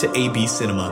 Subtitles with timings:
[0.00, 0.88] to AB Cinema.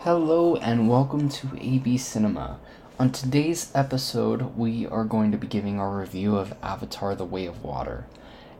[0.00, 2.60] Hello and welcome to AB Cinema.
[2.98, 7.46] On today's episode, we are going to be giving our review of Avatar The Way
[7.46, 8.04] of Water.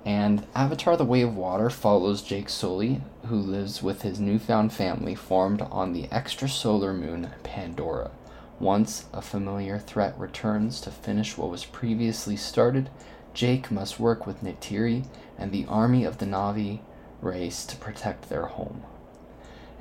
[0.06, 5.14] And Avatar The Way of Water follows Jake Sully, who lives with his newfound family
[5.14, 8.10] formed on the extrasolar moon Pandora.
[8.58, 12.88] Once a familiar threat returns to finish what was previously started,
[13.34, 15.06] Jake must work with Neytiri
[15.38, 16.80] and the army of the Na'vi
[17.20, 18.82] race to protect their home.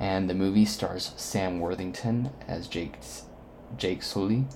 [0.00, 2.96] And the movie stars Sam Worthington as Jake,
[3.76, 4.46] Jake Sully,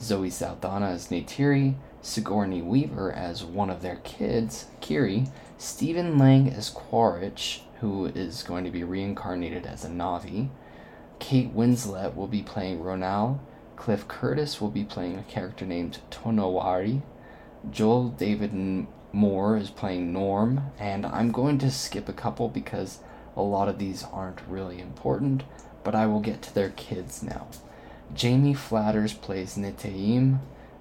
[0.00, 5.26] Zoe Saldana as Neytiri, Sigourney Weaver as one of their kids, Kiri,
[5.58, 10.48] Stephen Lang as Quaritch, who is going to be reincarnated as a Na'vi,
[11.20, 13.38] Kate Winslet will be playing Ronal,
[13.76, 17.02] Cliff Curtis will be playing a character named Tonowari,
[17.70, 22.98] Joel David Moore is playing Norm, and I'm going to skip a couple because
[23.36, 25.44] a lot of these aren't really important,
[25.84, 27.46] but I will get to their kids now.
[28.14, 30.40] Jamie Flatters plays Neteyam,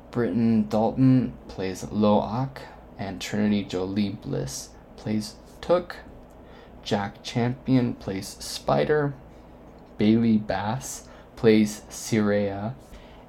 [0.10, 2.58] Britain Dalton plays Lo'ak,
[2.98, 5.98] and Trinity Jolie Bliss plays Took.
[6.84, 9.14] Jack Champion plays Spider.
[9.98, 12.74] Bailey Bass plays Tsireya.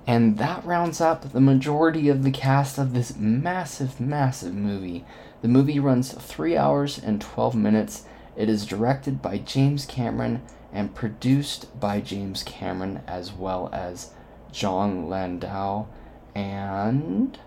[0.06, 5.04] And that rounds up the majority of the cast of this massive, massive movie.
[5.42, 8.04] The movie runs 3 hours and 12 minutes.
[8.36, 10.42] It is directed by James Cameron
[10.72, 14.10] and produced by James Cameron as well as
[14.50, 15.86] Jon Landau
[16.34, 17.38] and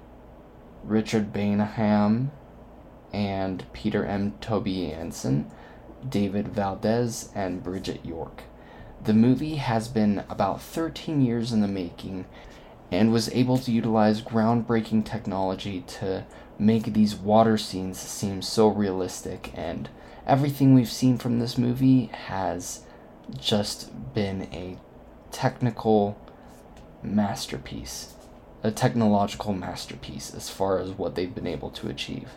[0.83, 2.29] Richard Baneham
[3.11, 4.33] and Peter M.
[4.41, 5.49] Tobyansen,
[6.07, 8.43] David Valdes, and Bridget York.
[9.03, 12.25] The movie has been about 13 years in the making
[12.91, 16.25] and was able to utilize groundbreaking technology to
[16.57, 19.89] make these water scenes seem so realistic and
[20.25, 22.81] everything we've seen from this movie has
[23.37, 24.77] just been a
[25.31, 26.17] technical
[27.03, 28.15] masterpiece
[28.65, 32.29] a technological masterpiece as far as what they've been able to achieve.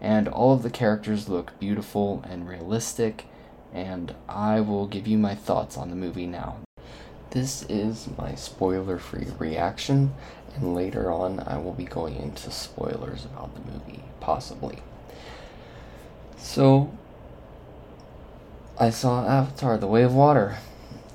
[0.00, 3.26] And all of the characters look beautiful and realistic,
[3.76, 6.56] and I will give you my thoughts on the movie now.
[7.30, 10.14] This is my spoiler free reaction,
[10.54, 14.78] and later on I will be going into spoilers about the movie, possibly.
[16.38, 16.90] So,
[18.78, 20.56] I saw Avatar The Way of Water.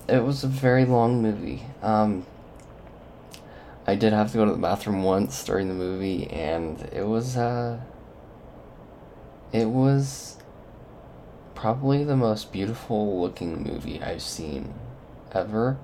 [0.08, 1.64] It was a very long movie.
[1.82, 2.28] Um,
[3.88, 7.36] I did have to go to the bathroom once during the movie, and it was
[7.36, 7.80] uh,
[9.52, 10.38] it was
[11.62, 14.74] probably the most beautiful looking movie I've seen
[15.32, 15.78] ever.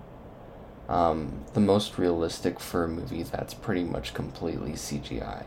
[0.90, 5.46] Um, the most realistic for a movie that's pretty much completely CGI.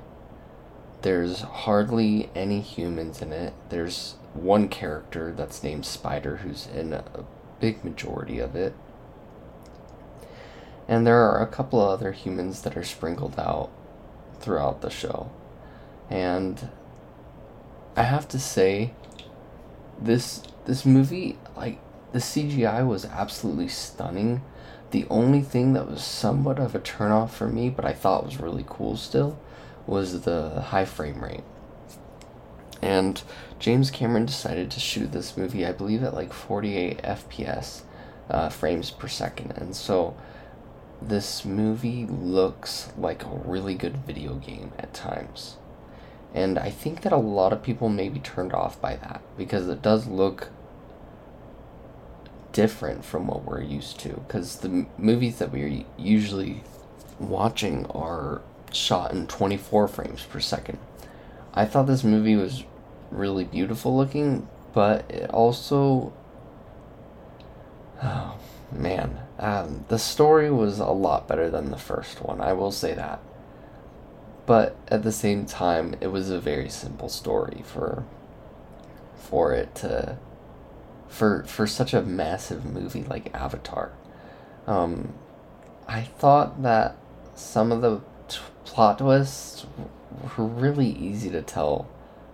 [1.02, 3.54] There's hardly any humans in it.
[3.70, 7.24] There's one character that's named Spider who's in a
[7.58, 8.72] big majority of it.
[10.86, 13.70] And there are a couple of other humans that are sprinkled out
[14.38, 15.32] throughout the show.
[16.08, 16.68] And
[17.96, 18.94] I have to say
[20.00, 21.78] this this movie like
[22.12, 24.42] the CGI was absolutely stunning.
[24.90, 28.40] The only thing that was somewhat of a turnoff for me, but I thought was
[28.40, 29.38] really cool still,
[29.86, 31.44] was the high frame rate.
[32.82, 33.22] And
[33.60, 37.82] James Cameron decided to shoot this movie, I believe, at like 48 FPS
[38.28, 39.52] uh, frames per second.
[39.52, 40.16] And so
[41.00, 45.56] this movie looks like a really good video game at times.
[46.34, 49.68] And I think that a lot of people may be turned off by that because
[49.68, 50.50] it does look
[52.52, 54.22] different from what we're used to.
[54.26, 56.62] Because the m- movies that we're usually
[57.18, 58.42] watching are
[58.72, 60.78] shot in 24 frames per second.
[61.52, 62.64] I thought this movie was
[63.10, 66.12] really beautiful looking, but it also.
[68.02, 68.38] Oh,
[68.72, 69.18] man.
[69.38, 73.20] Um, the story was a lot better than the first one, I will say that.
[74.46, 78.04] But at the same time, it was a very simple story for
[79.16, 80.16] for it to
[81.08, 83.92] for for such a massive movie like Avatar.
[84.66, 85.14] Um,
[85.86, 86.96] I thought that
[87.34, 89.66] some of the t- plot twists
[90.36, 91.88] were really easy to tell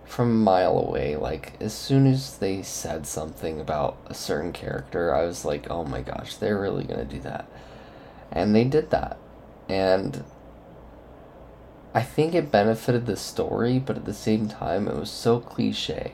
[0.05, 1.15] from a mile away.
[1.15, 5.83] Like as soon as they said something about a certain character, I was like, "Oh
[5.83, 7.45] my gosh, they're really to do that."
[8.31, 9.17] And they did that.
[9.69, 10.23] And
[11.97, 16.11] I think it benefited the story, but at the same time, it was so cliche.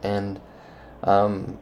[0.00, 0.40] And
[1.02, 1.58] um,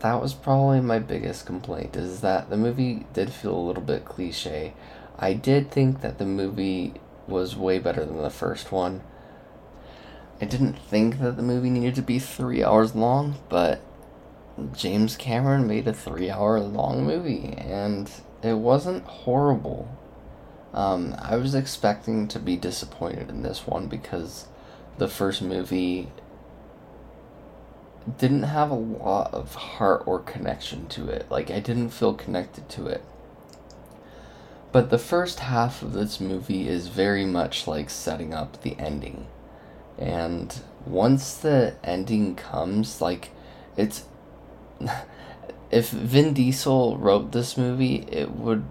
[0.00, 4.04] that was probably my biggest complaint is that the movie did feel a little bit
[4.04, 4.74] cliche.
[5.18, 6.92] I did think that the movie
[7.26, 9.00] was way better than the first one.
[10.42, 13.80] I didn't think that the movie needed to be three hours long, but
[14.74, 18.10] James Cameron made a three hour long movie, and
[18.42, 19.88] it wasn't horrible.
[20.72, 24.46] Um, I was expecting to be disappointed in this one because
[24.98, 26.08] the first movie
[28.18, 31.30] didn't have a lot of heart or connection to it.
[31.30, 33.04] Like, I didn't feel connected to it.
[34.72, 39.26] But the first half of this movie is very much like setting up the ending.
[39.98, 43.30] And once the ending comes, like,
[43.76, 44.04] it's.
[45.70, 48.64] if Vin Diesel wrote this movie, it would.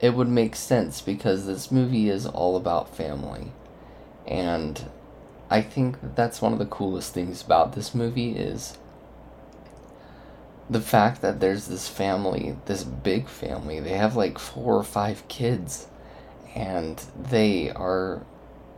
[0.00, 3.52] It would make sense because this movie is all about family.
[4.26, 4.90] And
[5.48, 8.76] I think that's one of the coolest things about this movie is
[10.68, 13.80] the fact that there's this family, this big family.
[13.80, 15.86] They have like four or five kids
[16.54, 18.22] and they are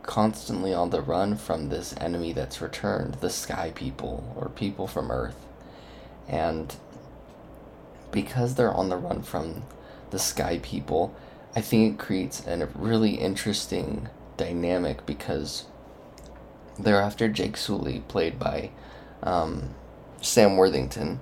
[0.03, 5.11] constantly on the run from this enemy that's returned, the sky people or people from
[5.11, 5.45] earth.
[6.27, 6.75] And
[8.11, 9.63] because they're on the run from
[10.11, 11.15] the sky people,
[11.55, 15.65] I think it creates a really interesting dynamic because
[16.77, 18.71] they're after Jake Sully, played by
[19.21, 19.75] um,
[20.21, 21.19] Sam Worthington.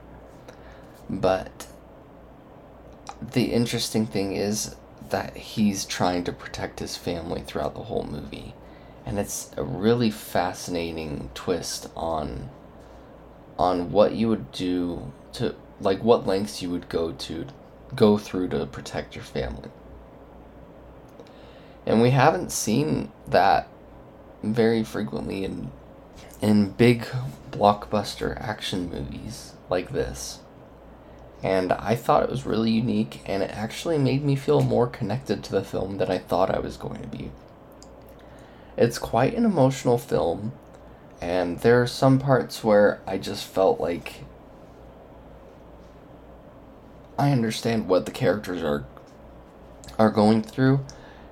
[1.10, 1.68] But
[3.22, 4.76] the interesting thing is
[5.10, 8.54] that he's trying to protect his family throughout the whole movie.
[9.06, 12.50] And it's a really fascinating twist on
[13.58, 17.48] on what you would do to like what lengths you would go to
[17.96, 19.70] go through to protect your family.
[21.86, 23.70] And we haven't seen that
[24.44, 25.72] very frequently in
[26.42, 27.08] in big
[27.52, 30.40] blockbuster action movies like this.
[31.44, 35.44] And I thought it was really unique and it actually made me feel more connected
[35.44, 37.32] to the film than I thought I was going to be.
[38.76, 40.52] It's quite an emotional film
[41.22, 44.24] and there are some parts where I just felt like
[47.18, 48.86] I understand what the characters are
[49.98, 50.86] are going through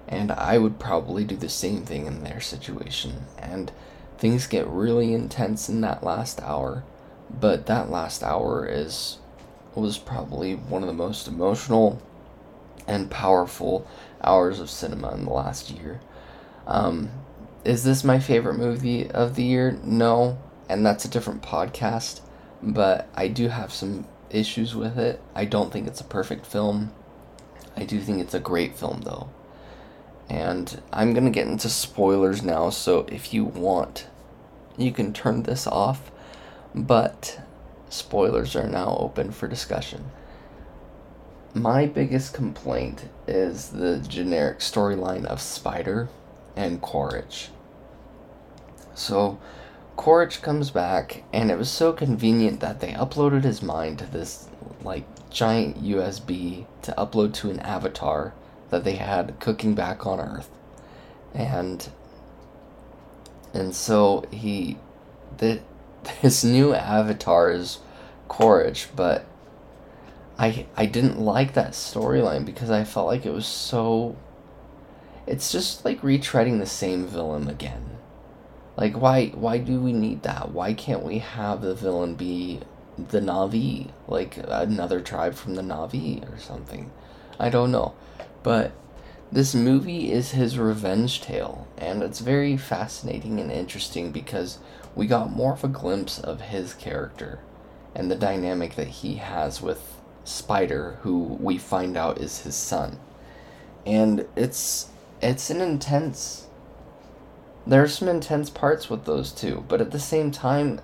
[0.08, 3.26] and I would probably do the same thing in their situation.
[3.38, 3.72] And
[4.18, 6.84] things get really intense in that last hour,
[7.30, 9.18] but that last hour is
[9.74, 12.02] was probably one of the most emotional
[12.88, 13.86] and powerful
[14.24, 16.00] hours of cinema in the last year.
[16.66, 17.10] Um,
[17.66, 19.78] is this my favorite movie of the year?
[19.84, 20.38] No,
[20.70, 22.22] and that's a different podcast,
[22.64, 25.22] but I do have some issues with it.
[25.34, 26.92] I don't think it's a perfect film.
[27.78, 29.30] I do think it's a great film though.
[30.30, 34.08] And I'm going to get into spoilers now, so if you want,
[34.78, 36.12] you can turn this off.
[36.74, 37.40] But
[37.90, 40.06] spoilers are now open for discussion.
[41.54, 46.10] My biggest complaint is the generic storyline of Spider
[46.56, 47.50] and Quaritch.
[48.94, 49.40] So,
[49.96, 54.50] Quaritch comes back, and it was so convenient that they uploaded his mind to this,
[54.84, 58.34] like, giant USB to upload to an avatar
[58.70, 60.50] that they had cooking back on Earth,
[61.34, 61.90] and
[63.54, 64.78] and so he
[65.38, 65.62] that
[66.22, 67.80] his new avatar is
[68.28, 69.26] Quaritch, but
[70.38, 74.16] I I didn't like that storyline because I felt like it was so.
[75.28, 77.95] It's just like retreading the same villain again.
[78.78, 80.52] Like why why do we need that?
[80.52, 82.62] Why can't we have the villain be
[82.98, 86.92] the Na'vi, like another tribe from the Na'vi or something?
[87.40, 87.94] I don't know.
[88.44, 88.72] But
[89.32, 94.60] this movie is his revenge tale, and it's very fascinating and interesting because
[94.96, 97.40] we got more of a glimpse of his character
[97.96, 103.00] and the dynamic that he has with Spider, who we find out is his son.
[103.86, 104.90] And it's
[105.22, 106.48] it's an intense
[107.68, 110.80] there's some intense parts with those two, but at the same time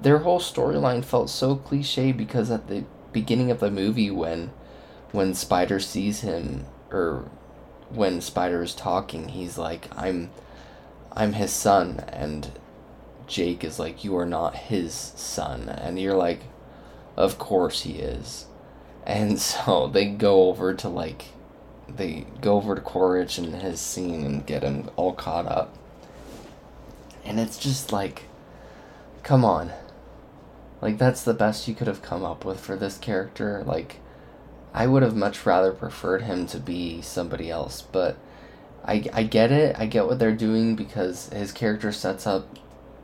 [0.00, 4.50] their whole storyline felt so cliche because at the beginning of the movie when
[5.12, 7.24] when Spider sees him or
[7.90, 10.30] when Spider is talking, he's like, "I'm,
[11.12, 12.50] I'm his son," and
[13.26, 16.40] Jake is like, "You are not his son," and you're like,
[17.16, 18.46] "Of course he is,"
[19.06, 21.26] and so they go over to like,
[21.88, 25.74] they go over to Quaritch and his scene and get him all caught up,
[27.26, 28.22] And it's just like,
[29.22, 29.72] come on.
[30.80, 33.64] Like, that's the best you could have come up with for this character.
[33.66, 34.00] Like,
[34.72, 38.16] I would have much rather preferred him to be somebody else, but
[38.84, 39.74] I, I get it.
[39.78, 42.46] I get what they're doing because his character sets up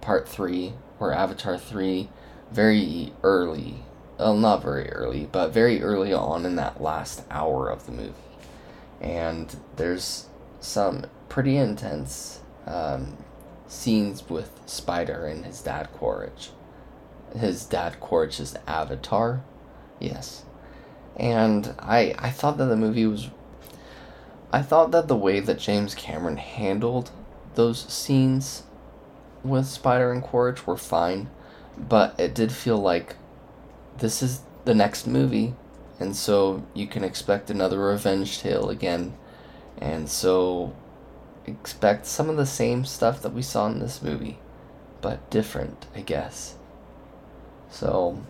[0.01, 2.09] part three or Avatar 3
[2.53, 3.77] very early.
[4.19, 8.13] Well, not very early, but very early on in that last hour of the movie.
[9.01, 10.27] And there's
[10.61, 13.17] some pretty intense um,
[13.73, 16.51] scenes with Spider and his dad Quaritch.
[17.35, 19.43] His dad Quaritch's avatar.
[19.99, 20.45] Yes.
[21.17, 23.31] And I I thought that the movie was
[24.53, 27.11] I thought that the way that James Cameron handled
[27.55, 28.65] those scenes
[29.43, 31.31] with Spider and Quaritch were fine,
[31.77, 33.17] but it did feel like
[33.99, 35.55] this is the next movie,
[35.99, 39.15] and so you can expect another revenge tale again,
[39.79, 40.75] and so
[41.47, 44.39] expect some of the same stuff that we saw in this movie,
[45.01, 46.57] but different, I guess.
[47.71, 48.23] So,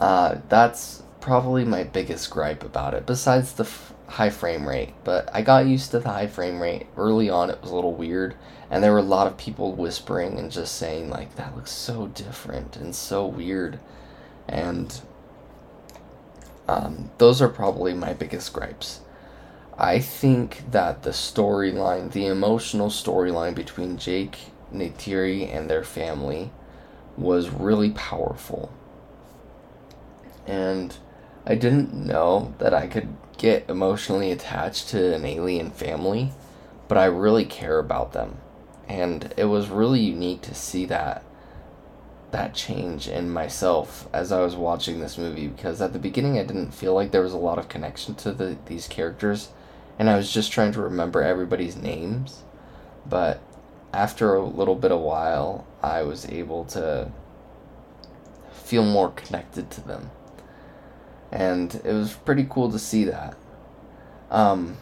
[0.00, 4.94] uh, that's probably my biggest gripe about it, besides the f- high frame rate.
[5.04, 6.86] But I got used to the high frame rate.
[6.96, 8.34] Early on, it was a little weird,
[8.70, 12.08] and there were a lot of people whispering and just saying, like, that looks so
[12.08, 13.78] different and so weird.
[14.48, 15.00] And
[16.68, 19.00] um, those are probably my biggest gripes.
[19.82, 24.38] I think that the storyline, the emotional storyline between Jake,
[24.72, 26.52] Neytiri, and their family
[27.16, 28.72] was really powerful.
[30.46, 30.96] And
[31.44, 33.08] I didn't know that I could
[33.38, 36.30] get emotionally attached to an alien family,
[36.86, 38.36] but I really care about them.
[38.88, 41.24] And it was really unique to see that
[42.30, 46.44] that change in myself as I was watching this movie because at the beginning I
[46.44, 49.50] didn't feel like there was a lot of connection to the these characters
[49.98, 52.42] and I was just trying to remember everybody's names.
[53.06, 53.40] But
[53.92, 57.10] after a little bit of while, I was able to
[58.52, 60.10] feel more connected to them.
[61.30, 63.36] And it was pretty cool to see that.
[64.30, 64.76] Um,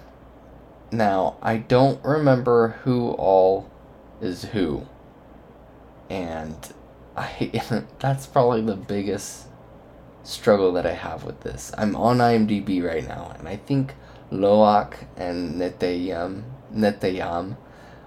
[0.93, 3.71] now, I don't remember who all
[4.21, 4.87] is who.
[6.09, 6.57] And
[7.17, 9.47] I that's probably the biggest
[10.23, 11.73] struggle that I have with this.
[11.77, 13.95] I'm on IMDb right now, and I think
[14.31, 17.57] Loak and Neteyam, Neteyam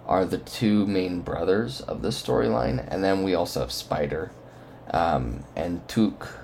[0.06, 4.32] are the two main brothers of the storyline, and then we also have Spider
[4.92, 6.40] um, and Took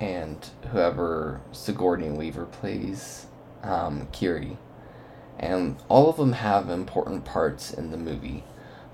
[0.00, 3.26] and whoever Sigourney Weaver plays,
[3.62, 4.56] um, Kiri.
[5.38, 8.44] And all of them have important parts in the movie,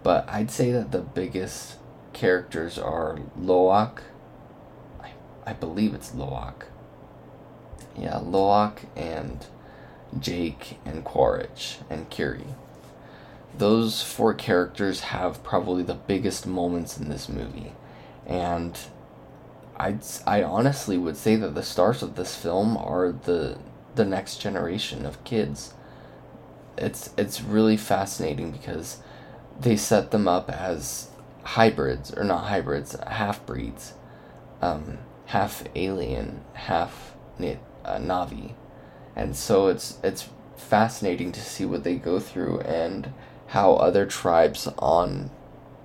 [0.02, 1.76] but I'd say that the biggest
[2.12, 4.02] characters are Loak.
[5.00, 5.10] I,
[5.44, 6.66] I believe it's Loak.
[7.96, 9.46] Yeah, Loak and
[10.18, 12.46] Jake and Quaritch and Kiri.
[13.56, 17.72] Those four characters have probably the biggest moments in this movie.
[18.26, 18.78] And
[19.76, 23.58] I'd, I honestly would say that the stars of this film are the
[23.94, 25.72] the next generation of kids.
[26.76, 28.98] It's it's really fascinating because
[29.58, 31.08] they set them up as
[31.42, 33.94] hybrids or not hybrids, half breeds,
[34.60, 38.52] um, half alien, half uh, Navi
[39.16, 43.12] and so it's it's fascinating to see what they go through and
[43.48, 45.30] how other tribes on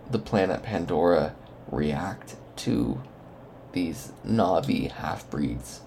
[0.09, 1.33] the planet Pandora
[1.69, 3.01] react to
[3.71, 5.81] these Navi half breeds.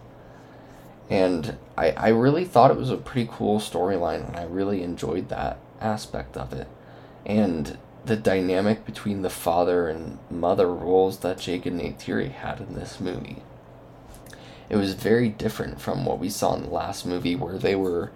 [1.11, 5.29] And I, I really thought it was a pretty cool storyline and I really enjoyed
[5.29, 6.69] that aspect of it.
[7.27, 12.75] And the dynamic between the father and mother roles that Jake and Neytiri had in
[12.75, 13.43] this movie
[14.69, 18.11] it was very different from what we saw in the last movie where they were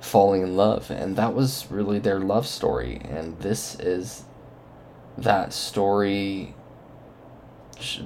[0.00, 4.24] falling in love and that was really their love story and this is
[5.16, 6.54] that story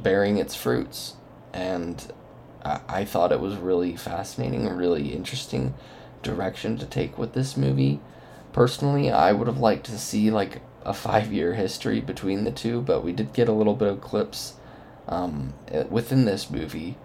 [0.02, 1.14] bearing its fruits
[1.52, 2.12] and
[2.88, 5.75] I, thought it was really fascinating and really interesting
[6.25, 8.00] direction to take with this movie.
[8.52, 12.81] Personally i would have liked to see like a five year history between the two
[12.81, 14.55] but we did get a little bit of clips
[15.09, 15.55] um,
[15.88, 16.97] within this movie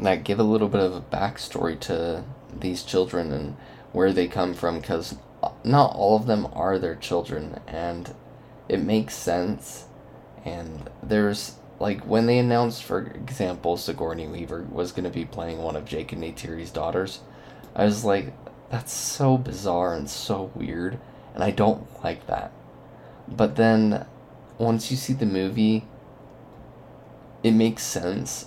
[0.00, 2.24] that give a little bit of a backstory to
[2.54, 3.56] these children and
[3.92, 5.16] where they come from because
[5.64, 8.14] not all of them are their children and
[8.68, 9.86] it makes sense.
[10.44, 15.58] And there's like when they announced for example Sigourney Weaver was going to be playing
[15.58, 17.20] one of Jake and Neytiri's daughters
[17.74, 18.32] I was like
[18.70, 20.98] that's so bizarre and so weird
[21.34, 22.52] and I don't like that.
[23.28, 24.06] But then
[24.58, 25.84] once you see the movie
[27.42, 28.46] it makes sense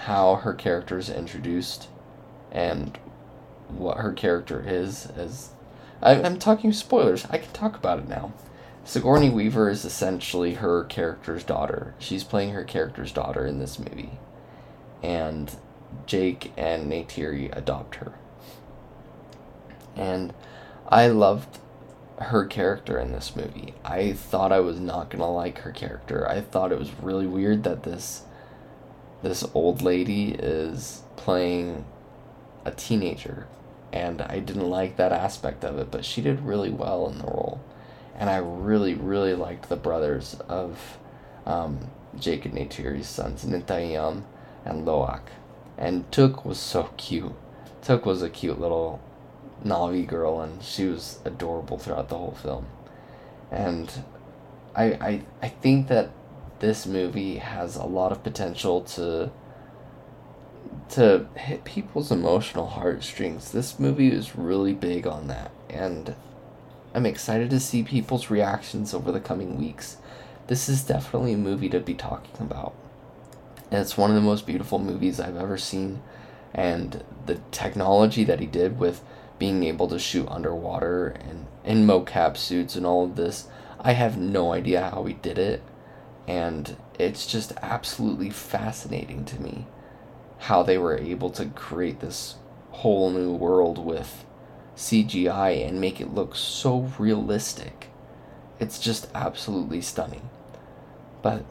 [0.00, 1.88] how her character is introduced
[2.50, 2.98] and
[3.68, 5.50] what her character is as
[6.02, 8.32] I, am talking spoilers i can talk about it now
[8.84, 11.94] Sigourney Weaver is essentially her character's daughter.
[11.98, 14.18] She's playing her character's daughter in this movie.
[15.02, 15.54] And
[16.06, 18.14] Jake and Neytiri adopt her.
[19.94, 20.32] And
[20.88, 21.58] I loved
[22.18, 23.74] her character in this movie.
[23.84, 26.28] I thought I was not going to like her character.
[26.28, 28.22] I thought it was really weird that this
[29.22, 31.84] this old lady is playing
[32.64, 33.46] a teenager
[33.92, 37.24] and I didn't like that aspect of it, but she did really well in the
[37.24, 37.60] role.
[38.16, 40.98] And I really, really liked the brothers of
[41.46, 44.24] um, Jake and Neytiri's sons, Neteyam
[44.64, 45.22] and Loak.
[45.76, 47.32] And Took was so cute.
[47.82, 49.00] Took was a cute little
[49.64, 52.66] Na'vi girl, and she was adorable throughout the whole film.
[53.50, 53.90] And
[54.76, 56.10] I, I, I think that
[56.60, 59.30] this movie has a lot of potential to
[60.90, 63.52] to hit people's emotional heartstrings.
[63.52, 66.14] This movie is really big on that, and
[66.94, 69.96] I'm excited to see people's reactions over the coming weeks.
[70.48, 72.74] This is definitely a movie to be talking about.
[73.70, 76.02] And it's one of the most beautiful movies I've ever seen,
[76.52, 79.02] and the technology that he did with
[79.38, 83.46] being able to shoot underwater and in mocap suits and all of this,
[83.78, 85.62] I have no idea how he did it,
[86.26, 89.66] and it's just absolutely fascinating to me
[90.38, 92.36] how they were able to create this
[92.70, 94.24] whole new world with
[94.76, 97.88] CGI and make it look so realistic.
[98.58, 100.30] It's just absolutely stunning.
[101.22, 101.44] But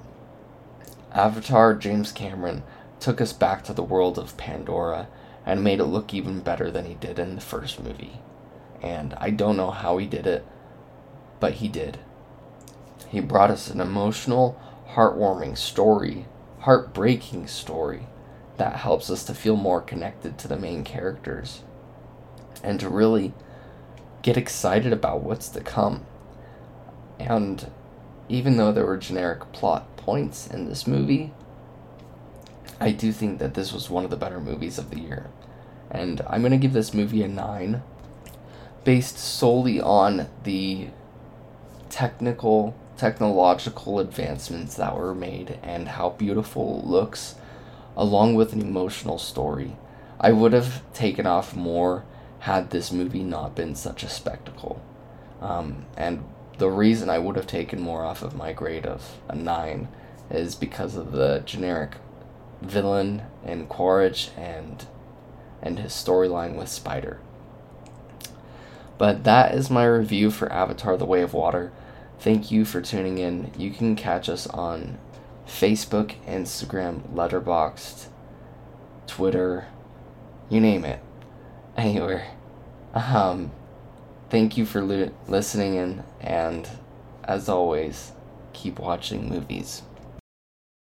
[1.12, 2.64] Avatar James Cameron
[3.00, 5.08] took us back to the world of Pandora
[5.46, 8.20] and made it look even better than he did in the first movie.
[8.82, 10.46] And I don't know how he did it,
[11.40, 12.00] but he did.
[13.10, 14.60] He brought us an emotional,
[14.94, 16.28] heartwarming story,
[16.60, 18.08] heartbreaking story
[18.58, 21.64] that helps us to feel more connected to the main characters
[22.64, 23.34] and to really
[24.22, 26.06] get excited about what's to come.
[27.20, 27.72] And
[28.28, 31.34] even though there were generic plot points in this movie,
[32.80, 35.30] I do think that this was one of the better movies of the year.
[35.90, 37.82] And I'm going to give this movie a 9
[38.84, 40.90] based solely on the
[41.90, 47.36] technical technological advancements that were made and how beautiful it looks
[47.96, 49.78] along with an emotional story.
[50.20, 52.04] I would have taken off more
[52.40, 54.82] had this movie not been such a spectacle.
[55.42, 56.26] Um, and
[56.58, 59.88] the reason I would have taken more off of my grade of a 9
[60.30, 61.96] is because of the generic
[62.62, 64.86] villain in Quaritch and
[65.62, 67.20] and his storyline with Spider.
[68.98, 71.72] But that is my review for Avatar The Way of Water.
[72.20, 73.52] Thank you for tuning in.
[73.58, 75.00] You can catch us on
[75.48, 78.08] Facebook, Instagram, Letterboxd,
[79.08, 79.68] Twitter,
[80.50, 81.00] you name it.
[81.78, 82.28] Anywhere.
[82.94, 83.52] Um,
[84.30, 86.68] thank you for li- listening in, and
[87.24, 88.12] as always,
[88.52, 89.84] keep watching movies.